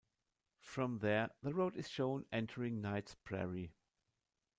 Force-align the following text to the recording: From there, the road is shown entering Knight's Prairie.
From 0.61 0.97
there, 0.97 1.29
the 1.43 1.53
road 1.53 1.75
is 1.75 1.87
shown 1.87 2.25
entering 2.31 2.81
Knight's 2.81 3.13
Prairie. 3.23 3.75